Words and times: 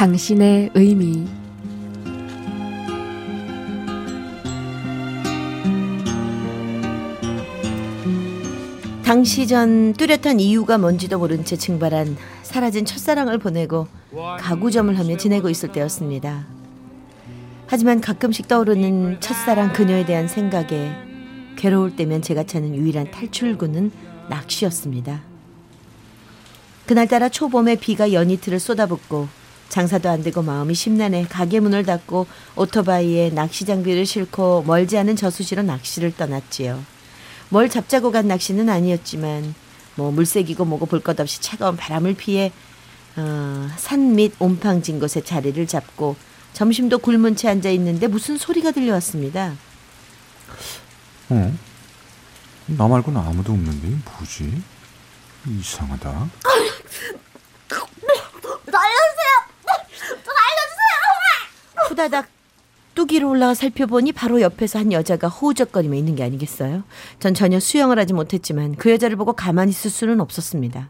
당신의 0.00 0.70
의미 0.72 1.26
당시 9.04 9.46
전 9.46 9.92
뚜렷한 9.92 10.40
이유가 10.40 10.78
뭔지도 10.78 11.18
모른 11.18 11.44
채 11.44 11.56
증발한 11.56 12.16
사라진 12.42 12.86
첫사랑을 12.86 13.36
보내고 13.36 13.88
가구점을 14.38 14.98
하며 14.98 15.18
지내고 15.18 15.50
있을 15.50 15.70
때였습니다. 15.70 16.46
하지만 17.66 18.00
가끔씩 18.00 18.48
떠오르는 18.48 19.20
첫사랑 19.20 19.74
그녀에 19.74 20.06
대한 20.06 20.28
생각에 20.28 20.94
괴로울 21.56 21.94
때면 21.96 22.22
제가 22.22 22.44
찾는 22.44 22.74
유일한 22.74 23.10
탈출구는 23.10 23.92
낚시였습니다. 24.30 25.20
그날따라 26.86 27.28
초봄에 27.28 27.76
비가 27.76 28.14
연이틀을 28.14 28.60
쏟아붓고 28.60 29.39
장사도 29.70 30.10
안 30.10 30.22
되고 30.22 30.42
마음이 30.42 30.74
심란해 30.74 31.24
가게 31.28 31.60
문을 31.60 31.84
닫고 31.86 32.26
오토바이에 32.56 33.30
낚시 33.30 33.64
장비를 33.64 34.04
싣고 34.04 34.64
멀지 34.66 34.98
않은 34.98 35.16
저수지로 35.16 35.62
낚시를 35.62 36.14
떠났지요. 36.14 36.84
뭘 37.48 37.70
잡자고 37.70 38.10
간 38.12 38.28
낚시는 38.28 38.68
아니었지만 38.68 39.54
뭐 39.94 40.10
물색이고 40.10 40.64
뭐고 40.64 40.86
볼 40.86 41.00
것 41.00 41.18
없이 41.18 41.40
차가운 41.40 41.76
바람을 41.76 42.14
피해 42.14 42.52
어, 43.16 43.68
산 43.76 44.14
밑 44.14 44.34
옴팡진 44.38 45.00
곳에 45.00 45.22
자리를 45.22 45.66
잡고 45.66 46.16
점심도 46.52 46.98
굶은 46.98 47.36
채 47.36 47.48
앉아 47.48 47.70
있는데 47.70 48.06
무슨 48.08 48.36
소리가 48.38 48.72
들려왔습니다. 48.72 49.54
어? 51.30 51.56
나 52.66 52.86
말고는 52.88 53.20
아무도 53.20 53.52
없는데 53.52 53.88
뭐지? 54.18 54.62
이상하다. 55.46 56.10
날려주세요! 58.66 59.34
날려주세요! 60.26 61.89
후다닥 62.00 62.28
뚜기로 62.94 63.28
올라가 63.28 63.52
살펴보니 63.54 64.12
바로 64.12 64.40
옆에서 64.40 64.78
한 64.78 64.92
여자가 64.92 65.28
호우적거리며 65.28 65.96
있는 65.96 66.16
게 66.16 66.24
아니겠어요? 66.24 66.82
전 67.18 67.34
전혀 67.34 67.60
수영을 67.60 67.98
하지 67.98 68.14
못했지만 68.14 68.74
그 68.76 68.90
여자를 68.90 69.16
보고 69.16 69.34
가만히 69.34 69.70
있을 69.70 69.90
수는 69.90 70.20
없었습니다. 70.20 70.88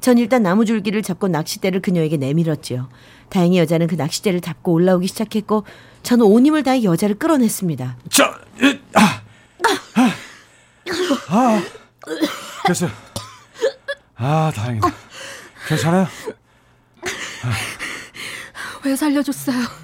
전 0.00 0.18
일단 0.18 0.42
나무줄기를 0.42 1.02
잡고 1.02 1.28
낚싯대를 1.28 1.80
그녀에게 1.80 2.18
내밀었지요. 2.18 2.88
다행히 3.30 3.58
여자는 3.58 3.86
그 3.86 3.94
낚싯대를 3.94 4.40
잡고 4.40 4.72
올라오기 4.72 5.06
시작했고 5.06 5.64
저는 6.02 6.26
온 6.26 6.44
힘을 6.44 6.62
다해 6.62 6.84
여자를 6.84 7.18
끌어냈습니다. 7.18 7.96
자, 8.10 8.40
이, 8.62 8.78
아, 8.94 9.22
아, 9.96 10.12
아, 11.28 11.62
됐어요. 12.66 12.90
아, 14.16 14.52
다행이다. 14.54 14.88
괜찮아요? 15.68 16.06
왜 18.84 18.96
살려줬어요? 18.96 19.79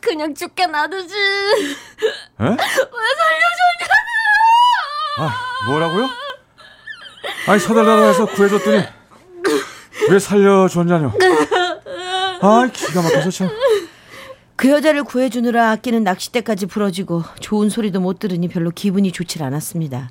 그냥 0.00 0.34
죽게 0.34 0.66
놔두지 0.66 1.14
에? 1.14 2.44
왜 2.44 2.48
살려줬냐고요? 2.56 3.96
아, 5.18 5.34
뭐라고요? 5.66 6.08
아니 7.48 7.60
사달라고 7.60 8.02
해서 8.04 8.26
구해줬더니 8.26 8.84
왜 10.10 10.18
살려줬냐뇨? 10.18 11.12
아, 12.42 12.68
기가 12.72 13.02
막혀서 13.02 13.30
참. 13.30 13.50
그 14.56 14.70
여자를 14.70 15.04
구해주느라 15.04 15.70
아끼는 15.70 16.04
낚싯대까지 16.04 16.66
부러지고 16.66 17.24
좋은 17.40 17.68
소리도 17.70 18.00
못 18.00 18.18
들으니 18.18 18.48
별로 18.48 18.70
기분이 18.70 19.12
좋질 19.12 19.42
않았습니다. 19.42 20.10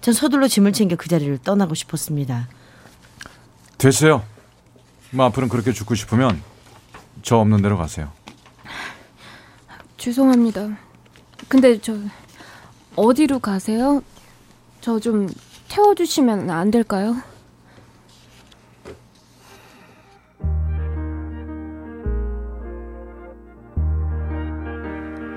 전 0.00 0.14
서둘러 0.14 0.48
짐을 0.48 0.72
챙겨 0.72 0.96
그 0.96 1.08
자리를 1.08 1.38
떠나고 1.38 1.74
싶었습니다. 1.74 2.48
됐어요. 3.78 4.22
뭐 5.10 5.26
앞으로는 5.26 5.48
그렇게 5.48 5.72
죽고 5.72 5.94
싶으면 5.94 6.42
저 7.22 7.36
없는 7.36 7.62
데로 7.62 7.76
가세요. 7.76 8.12
죄송합니다. 9.96 10.76
근데 11.48 11.78
저 11.80 11.94
어디로 12.96 13.38
가세요? 13.40 14.02
저 14.80 14.98
좀 15.00 15.28
태워주시면 15.68 16.48
안 16.50 16.70
될까요? 16.70 17.16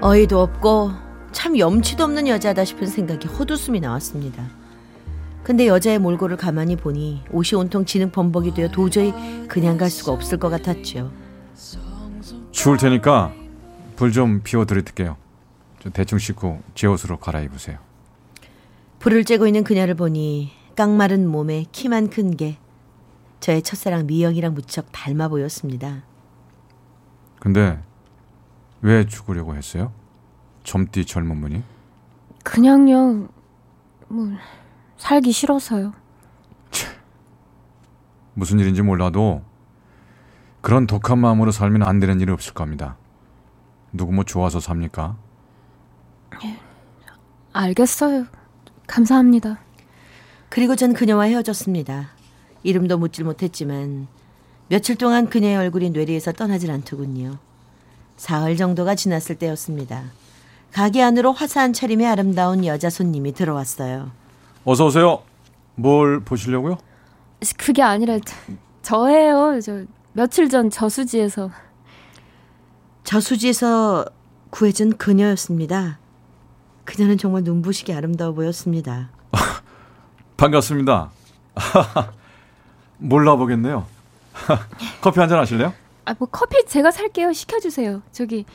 어이도 0.02 0.40
없고 0.40 0.92
참 1.32 1.58
염치도 1.58 2.04
없는 2.04 2.28
여자다 2.28 2.64
싶은 2.66 2.88
생각이 2.88 3.28
헛웃음이 3.28 3.80
나왔습니다. 3.80 4.44
근데 5.44 5.68
여자의 5.68 6.00
몰골을 6.00 6.38
가만히 6.38 6.76
보니 6.76 7.24
옷이 7.32 7.60
온통 7.60 7.86
진흙 7.86 8.12
범벅이 8.12 8.54
되어 8.54 8.70
도저히 8.70 9.14
그냥 9.48 9.78
갈 9.78 9.90
수가 9.90 10.12
없을 10.12 10.38
것 10.38 10.50
같았죠. 10.50 11.12
추울 12.52 12.78
테니까 12.78 13.34
불좀 14.04 14.40
피워 14.46 14.64
드릴게요. 14.64 15.18
좀 15.80 15.92
대충 15.92 16.20
씻고 16.20 16.62
제 16.74 16.88
옷으로 16.88 17.18
갈아입으세요. 17.18 17.80
불을 19.00 19.26
쬐고 19.26 19.46
있는 19.46 19.66
그녀를 19.66 19.94
보니 19.96 20.54
깡마른 20.78 21.28
몸에 21.28 21.66
키만 21.74 22.10
큰 22.10 22.32
게 22.38 22.58
저의 23.42 23.62
첫사랑 23.62 24.08
미영이랑 24.08 24.54
무척 24.54 24.90
닮아 24.94 25.28
보였습니다. 25.28 26.04
근데 27.42 27.84
왜 28.82 29.06
죽으려고 29.06 29.54
했어요? 29.56 29.92
젊디 30.64 31.04
젊은 31.04 31.42
분이? 31.42 31.62
그냥요. 32.46 33.28
뭐 34.08 34.30
살기 34.96 35.34
싫어서요. 35.34 35.92
무슨 38.34 38.60
일인지 38.60 38.82
몰라도 38.82 39.44
그런 40.62 40.88
독한 40.88 41.20
마음으로 41.20 41.52
살면 41.52 41.84
안 41.84 42.00
되는 42.00 42.22
일이 42.22 42.32
없을 42.32 42.54
겁니다. 42.54 42.96
누구 43.92 44.14
뭐 44.14 44.24
좋아서 44.24 44.60
삽니까? 44.60 45.18
알겠어요. 47.52 48.26
감사합니다. 48.88 49.60
그리고 50.50 50.76
전 50.76 50.94
그녀와 50.94 51.26
헤어졌습니다. 51.26 52.10
이름도 52.64 52.98
묻질 52.98 53.26
못했지만 53.26 54.08
며칠 54.68 54.96
동안 54.96 55.30
그녀의 55.30 55.58
얼굴이 55.58 55.90
뇌리에서 55.92 56.32
떠나질 56.32 56.72
않더군요. 56.72 57.38
사흘 58.18 58.56
정도가 58.56 58.96
지났을 58.96 59.36
때였습니다. 59.36 60.04
가게 60.72 61.02
안으로 61.02 61.32
화사한 61.32 61.74
차림의 61.74 62.06
아름다운 62.06 62.66
여자 62.66 62.90
손님이 62.90 63.34
들어왔어요. 63.34 64.12
어서 64.66 64.86
오세요. 64.86 65.24
뭘 65.76 66.20
보시려고요? 66.20 66.78
그게 67.58 67.82
아니라 67.82 68.20
저예요. 68.82 69.60
저 69.62 69.84
며칠 70.14 70.50
전 70.50 70.70
저수지에서 70.70 71.50
저수지에서 73.20 74.06
구해준 74.52 74.96
그녀였습니다. 74.96 75.98
그녀는 76.86 77.18
정말 77.18 77.42
눈부시게 77.42 77.92
아름다워 77.92 78.34
보였습니다. 78.34 79.10
반갑습니다. 80.38 81.10
몰라 83.00 83.36
보겠네요. 83.36 83.88
커피 85.02 85.20
한 85.20 85.28
잔 85.28 85.40
하실래요? 85.40 85.74
아 86.06 86.14
뭐 86.20 86.28
커피 86.32 86.64
제가 86.68 86.92
살게요. 86.92 87.34
시켜주세요. 87.34 88.04
저기 88.12 88.46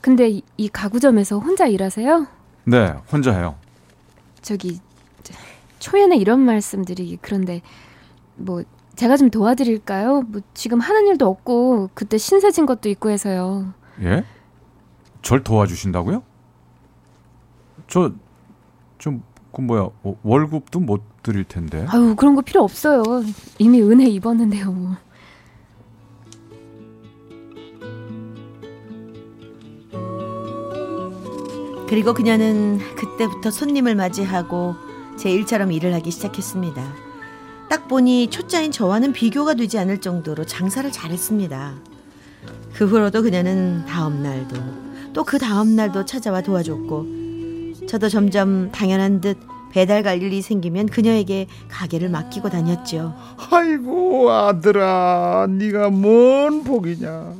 근데 0.00 0.30
이, 0.30 0.42
이 0.56 0.68
가구점에서 0.70 1.38
혼자 1.38 1.66
일하세요? 1.66 2.26
네, 2.64 2.94
혼자 3.12 3.32
해요. 3.36 3.56
저기 4.40 4.80
초연에 5.80 6.16
이런 6.16 6.40
말씀드리기 6.40 7.18
그런데 7.20 7.60
뭐 8.36 8.62
제가 8.96 9.18
좀 9.18 9.28
도와드릴까요? 9.28 10.22
뭐 10.28 10.40
지금 10.54 10.80
하는 10.80 11.08
일도 11.08 11.26
없고 11.28 11.90
그때 11.92 12.16
신세진 12.16 12.64
것도 12.64 12.88
있고 12.88 13.10
해서요. 13.10 13.74
예? 14.02 14.24
절 15.22 15.42
도와주신다고요? 15.42 16.22
저, 17.88 18.12
좀, 18.98 19.22
그 19.52 19.60
뭐야, 19.60 19.88
어, 20.02 20.16
월급도 20.22 20.80
못 20.80 21.02
드릴 21.22 21.44
텐데. 21.44 21.84
아유 21.88 22.14
그런 22.16 22.34
거 22.34 22.42
필요 22.42 22.62
없어요. 22.62 23.02
이미 23.58 23.82
은혜 23.82 24.06
입었는데요. 24.08 24.72
뭐. 24.72 24.96
그리고 31.88 32.12
그녀는 32.12 32.78
그때부터 32.96 33.50
손님을 33.50 33.94
맞이하고 33.94 34.74
제 35.16 35.30
일처럼 35.30 35.72
일을 35.72 35.94
하기 35.94 36.10
시작했습니다. 36.10 36.82
딱 37.70 37.88
보니 37.88 38.28
초짜인 38.28 38.70
저와는 38.70 39.12
비교가 39.12 39.54
되지 39.54 39.78
않을 39.78 40.00
정도로 40.00 40.44
장사를 40.44 40.90
잘했습니다. 40.92 41.87
그 42.74 42.86
후로도 42.86 43.22
그녀는 43.22 43.84
다음 43.86 44.22
날도 44.22 44.56
또 45.12 45.24
그 45.24 45.38
다음 45.38 45.74
날도 45.74 46.04
찾아와 46.04 46.40
도와줬고 46.42 47.06
저도 47.88 48.08
점점 48.08 48.70
당연한 48.70 49.20
듯 49.20 49.38
배달 49.72 50.02
갈 50.02 50.22
일이 50.22 50.40
생기면 50.42 50.86
그녀에게 50.86 51.46
가게를 51.68 52.08
맡기고 52.08 52.48
다녔죠. 52.48 53.14
아이고 53.50 54.30
아들아 54.30 55.46
네가 55.50 55.90
뭔 55.90 56.64
복이냐 56.64 57.34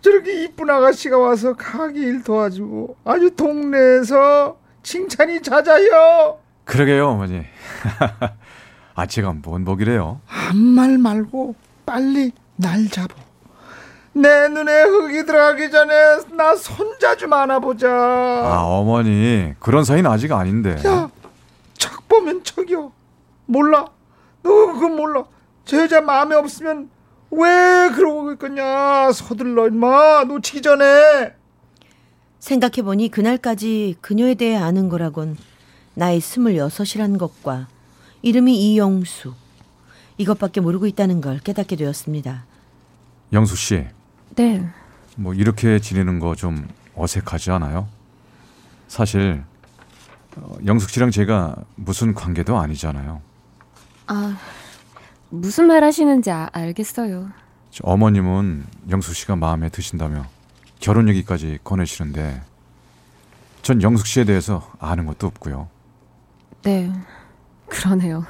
저렇게 0.00 0.44
이쁜 0.44 0.70
아가씨가 0.70 1.18
와서 1.18 1.54
가게 1.54 2.00
일 2.00 2.22
도와주고 2.22 2.96
아주 3.04 3.30
동네에서 3.36 4.56
칭찬이 4.82 5.42
잦아요 5.42 6.38
그러게요, 6.64 7.08
어머니. 7.08 7.42
아, 8.94 9.06
제가 9.06 9.32
뭔 9.42 9.64
복이래요? 9.64 10.20
한말 10.26 10.98
말고 10.98 11.54
빨리 11.84 12.30
날 12.56 12.88
잡어 12.88 13.14
내 14.14 14.48
눈에 14.48 14.82
흙이 14.82 15.24
들어가기 15.24 15.70
전에 15.70 15.94
나 16.36 16.54
손자 16.54 17.16
좀 17.16 17.32
안아보자 17.32 17.88
아, 17.90 18.62
어머니. 18.64 19.54
그런 19.58 19.84
사이는 19.84 20.10
아직 20.10 20.32
아닌데. 20.32 20.76
야, 20.86 21.08
척 21.78 22.06
보면 22.08 22.44
척이요. 22.44 22.92
몰라. 23.46 23.86
너 24.42 24.50
그거 24.72 24.88
몰라. 24.88 25.24
저 25.64 25.78
여자 25.78 26.00
마음에 26.00 26.34
없으면 26.36 26.90
왜 27.30 27.90
그러고 27.94 28.32
있겠냐. 28.32 29.12
서둘러 29.12 29.68
임마. 29.68 30.24
놓치기 30.24 30.60
전에. 30.60 31.34
생각해보니 32.38 33.08
그날까지 33.10 33.96
그녀에 34.00 34.34
대해 34.34 34.56
아는 34.56 34.88
거라곤 34.88 35.36
나이 35.94 36.20
스물여섯이란 36.20 37.16
것과 37.16 37.68
이름이 38.22 38.56
이영수 38.56 39.32
이것밖에 40.18 40.60
모르고 40.60 40.86
있다는 40.88 41.20
걸 41.20 41.38
깨닫게 41.38 41.76
되었습니다. 41.76 42.44
영숙 43.32 43.56
씨, 43.56 43.84
네. 44.36 44.66
뭐 45.16 45.34
이렇게 45.34 45.78
지내는 45.78 46.18
거 46.18 46.34
좀 46.34 46.68
어색하지 46.94 47.50
않아요? 47.52 47.88
사실 48.88 49.42
어, 50.36 50.56
영숙 50.66 50.90
씨랑 50.90 51.10
제가 51.10 51.56
무슨 51.76 52.14
관계도 52.14 52.58
아니잖아요. 52.58 53.20
아, 54.06 54.36
무슨 55.30 55.66
말 55.66 55.84
하시는지 55.84 56.30
아, 56.30 56.48
알겠어요. 56.52 57.30
저 57.70 57.82
어머님은 57.84 58.66
영숙 58.90 59.14
씨가 59.14 59.36
마음에 59.36 59.68
드신다며 59.68 60.26
결혼 60.80 61.08
얘기까지 61.08 61.58
꺼내시는데 61.64 62.42
전 63.62 63.80
영숙 63.82 64.06
씨에 64.06 64.24
대해서 64.24 64.70
아는 64.78 65.06
것도 65.06 65.26
없고요. 65.28 65.68
네. 66.62 66.92
그러네요. 67.68 68.26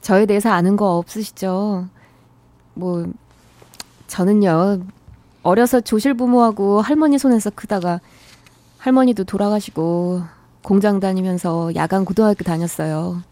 저에 0.00 0.24
대해서 0.24 0.50
아는 0.50 0.76
거 0.76 0.96
없으시죠? 0.96 1.88
뭐, 2.74 3.12
저는요, 4.08 4.80
어려서 5.42 5.80
조실 5.80 6.14
부모하고 6.14 6.80
할머니 6.80 7.18
손에서 7.18 7.50
크다가 7.50 8.00
할머니도 8.78 9.24
돌아가시고 9.24 10.22
공장 10.62 10.98
다니면서 11.00 11.74
야간 11.76 12.04
고등학교 12.04 12.42
다녔어요. 12.44 13.22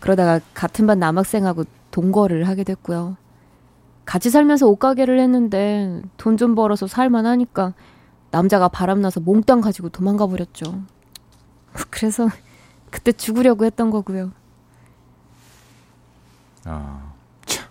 그러다가 0.00 0.40
같은 0.54 0.86
반 0.86 0.98
남학생하고 0.98 1.64
동거를 1.90 2.48
하게 2.48 2.64
됐고요. 2.64 3.16
같이 4.04 4.30
살면서 4.30 4.66
옷가게를 4.66 5.20
했는데 5.20 6.02
돈 6.16 6.36
좀 6.36 6.54
벌어서 6.54 6.86
살만 6.86 7.26
하니까 7.26 7.74
남자가 8.30 8.68
바람나서 8.68 9.20
몽땅 9.20 9.60
가지고 9.60 9.90
도망가 9.90 10.26
버렸죠. 10.26 10.80
그래서 11.90 12.28
그때 12.90 13.12
죽으려고 13.12 13.64
했던 13.64 13.90
거고요. 13.90 14.32
아, 16.64 17.12
참 17.46 17.66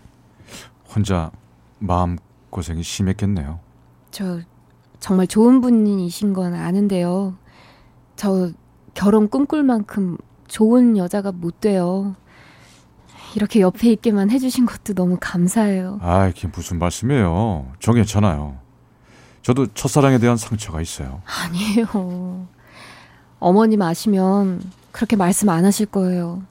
혼자 0.95 1.31
마음 1.79 2.17
고생이 2.51 2.83
심했겠네요. 2.83 3.59
저 4.11 4.39
정말 4.99 5.25
좋은 5.25 5.61
분이신 5.61 6.33
건 6.33 6.53
아는데요. 6.53 7.35
저 8.15 8.51
결혼 8.93 9.29
꿈꿀 9.29 9.63
만큼 9.63 10.17
좋은 10.47 10.97
여자가 10.97 11.31
못 11.31 11.59
돼요. 11.61 12.15
이렇게 13.35 13.61
옆에 13.61 13.89
있게만 13.93 14.29
해주신 14.29 14.65
것도 14.65 14.93
너무 14.93 15.17
감사해요. 15.19 15.99
아, 16.01 16.27
이게 16.27 16.47
무슨 16.49 16.77
말씀이에요? 16.77 17.71
저 17.79 17.93
괜찮아요. 17.93 18.57
저도 19.41 19.67
첫사랑에 19.67 20.19
대한 20.19 20.37
상처가 20.37 20.81
있어요. 20.81 21.21
아니에요. 21.25 22.45
어머님 23.39 23.81
아시면 23.81 24.61
그렇게 24.91 25.15
말씀 25.15 25.49
안 25.49 25.65
하실 25.65 25.85
거예요. 25.87 26.43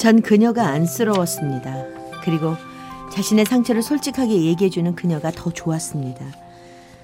전 0.00 0.22
그녀가 0.22 0.68
안쓰러웠습니다. 0.68 1.84
그리고 2.24 2.56
자신의 3.12 3.44
상처를 3.44 3.82
솔직하게 3.82 4.44
얘기해주는 4.46 4.94
그녀가 4.94 5.30
더 5.30 5.50
좋았습니다. 5.50 6.24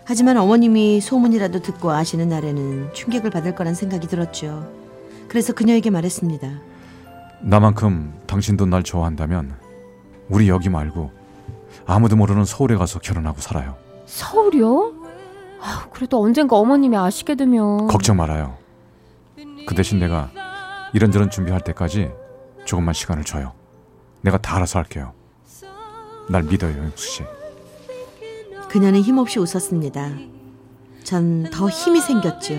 하지만 0.06 0.38
어머님이 0.38 1.02
소문이라도 1.02 1.60
듣고 1.60 1.90
아시는 1.90 2.30
날에는 2.30 2.94
충격을 2.94 3.30
받을 3.30 3.54
거란 3.54 3.74
생각이 3.74 4.06
들었죠. 4.06 4.72
그래서 5.28 5.52
그녀에게 5.52 5.90
말했습니다. 5.90 6.48
나만큼 7.42 8.14
당신도 8.26 8.64
날 8.64 8.82
좋아한다면 8.82 9.52
우리 10.30 10.48
여기 10.48 10.70
말고 10.70 11.10
아무도 11.84 12.16
모르는 12.16 12.46
서울에 12.46 12.76
가서 12.76 12.98
결혼하고 12.98 13.42
살아요. 13.42 13.74
서울이요? 14.06 14.94
아, 15.60 15.86
그래도 15.92 16.22
언젠가 16.22 16.56
어머님이 16.56 16.96
아시게 16.96 17.34
되면 17.34 17.88
걱정 17.88 18.16
말아요. 18.16 18.56
그 19.66 19.74
대신 19.74 19.98
내가 19.98 20.30
이런저런 20.94 21.28
준비할 21.28 21.60
때까지 21.60 22.10
조금만 22.66 22.92
시간을 22.92 23.24
줘요. 23.24 23.54
내가 24.20 24.36
다 24.38 24.56
알아서 24.56 24.78
할게요. 24.78 25.14
날 26.28 26.42
믿어요, 26.42 26.76
영수 26.76 27.06
씨. 27.08 27.22
그녀는 28.68 29.00
힘없이 29.00 29.38
웃었습니다. 29.38 30.10
전 31.04 31.48
더 31.52 31.68
힘이 31.68 32.00
생겼죠. 32.00 32.54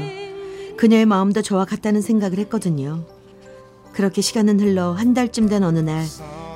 그녀의 0.78 1.06
마음도 1.06 1.42
저와 1.42 1.66
같다는 1.66 2.02
생각을 2.02 2.40
했거든요. 2.40 3.04
그렇게 3.92 4.22
시간은 4.22 4.60
흘러 4.60 4.94
한 4.94 5.14
달쯤 5.14 5.50
된 5.50 5.64
어느 5.64 5.80
날 5.80 6.06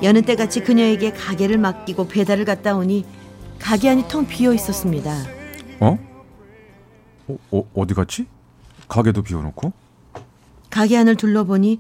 여느 0.04 0.22
때같이 0.22 0.64
그녀에게 0.64 1.12
가게를 1.12 1.58
맡기고 1.58 2.08
배달을 2.08 2.46
갔다 2.46 2.76
오니 2.76 3.06
가게 3.60 3.90
안이 3.90 4.08
텅 4.08 4.26
비어 4.26 4.54
있었습니다. 4.54 5.12
어? 5.80 6.00
어, 7.28 7.38
어 7.52 7.64
어디 7.76 7.94
갔지? 7.94 8.26
가게도 8.88 9.22
비워놓고? 9.24 9.74
가게 10.70 10.98
안을 10.98 11.16
둘러보니 11.16 11.80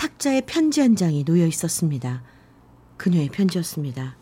탁자에 0.00 0.40
편지 0.46 0.80
한 0.80 0.96
장이 0.96 1.26
놓여 1.26 1.44
있었습니다. 1.44 2.22
그녀의 2.96 3.28
편지였습니다. 3.28 4.16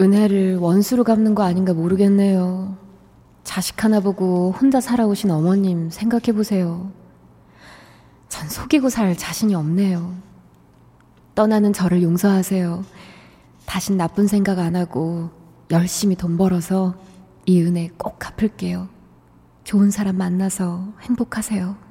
은혜를 0.00 0.56
원수로 0.56 1.04
갚는 1.04 1.36
거 1.36 1.44
아닌가 1.44 1.72
모르겠네요. 1.72 2.76
자식 3.44 3.84
하나 3.84 4.00
보고 4.00 4.50
혼자 4.50 4.80
살아오신 4.80 5.30
어머님 5.30 5.88
생각해 5.88 6.32
보세요. 6.32 6.90
전 8.28 8.48
속이고 8.48 8.88
살 8.88 9.16
자신이 9.16 9.54
없네요. 9.54 10.16
떠나는 11.36 11.72
저를 11.72 12.02
용서하세요. 12.02 12.84
다신 13.66 13.96
나쁜 13.96 14.26
생각 14.26 14.58
안 14.58 14.74
하고 14.74 15.30
열심히 15.70 16.16
돈 16.16 16.36
벌어서 16.36 16.96
이 17.44 17.62
은혜 17.62 17.88
꼭 17.96 18.18
갚을게요. 18.18 18.88
좋은 19.62 19.92
사람 19.92 20.16
만나서 20.16 20.92
행복하세요. 21.02 21.85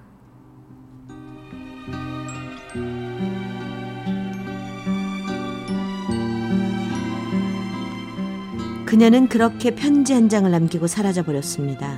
그녀는 8.95 9.27
그렇게 9.27 9.75
편지 9.75 10.13
한 10.13 10.29
장을 10.29 10.49
남기고 10.49 10.87
사라져 10.87 11.21
버렸습니다. 11.23 11.97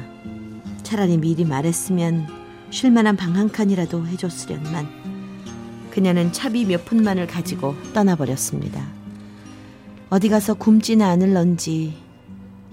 차라리 0.82 1.20
미리 1.20 1.46
말했으면 1.46 2.26
쉴만한 2.72 3.16
방 3.16 3.36
한 3.36 3.52
칸이라도 3.52 4.08
해줬으련만 4.08 4.88
그녀는 5.92 6.32
차비 6.34 6.66
몇 6.66 6.86
푼만을 6.86 7.28
가지고 7.28 7.76
떠나버렸습니다. 7.94 8.84
어디 10.10 10.28
가서 10.28 10.56
굶지는 10.56 11.06
않을런지 11.06 11.94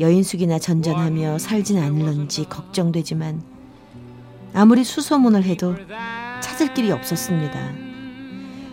여인숙이나 0.00 0.58
전전하며 0.58 1.36
살진 1.38 1.76
않을런지 1.76 2.48
걱정되지만 2.48 3.42
아무리 4.54 4.84
수소문을 4.84 5.42
해도 5.44 5.74
찾을 6.40 6.72
길이 6.72 6.90
없었습니다. 6.90 7.72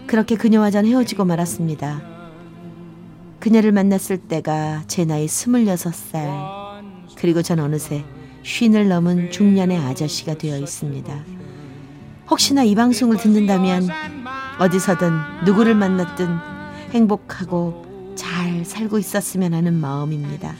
그렇게 0.08 0.38
그녀와 0.38 0.72
전 0.72 0.86
헤어지고 0.86 1.25
말았습니다. 1.25 2.11
그녀를 3.42 3.72
만났을 3.72 4.18
때가 4.18 4.84
제 4.88 5.04
나이 5.04 5.28
스물여섯 5.28 5.94
살 5.94 6.30
그리고 7.18 7.42
전 7.42 7.60
어느새 7.60 8.06
쉰을 8.44 8.88
넘은 8.88 9.32
중년의 9.32 9.78
아저씨가 9.80 10.36
되어 10.36 10.58
있습니다. 10.58 11.26
혹시나 12.30 12.64
이 12.64 12.76
방송을 12.76 13.18
듣는다면 13.18 13.90
어디서든 14.60 15.12
누구를 15.46 15.74
만났든 15.76 16.28
행복하고 16.92 18.14
잘 18.16 18.64
살고 18.64 19.00
있었으면 19.00 19.56
하는 19.56 19.74
마음입니다. 19.74 20.54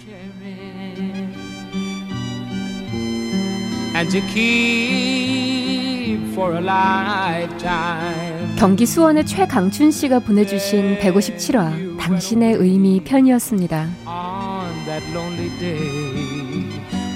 경기 8.58 8.86
수원의 8.88 9.26
최강춘 9.28 9.92
씨가 9.92 10.20
보내주신 10.20 10.98
157화 10.98 11.91
당신의 12.02 12.56
의미 12.56 13.00
편이었습니다. 13.04 13.90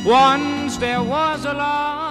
Once 0.06 0.78
there 0.78 1.02
was 1.02 1.48
a 1.48 1.54
love 1.54 2.05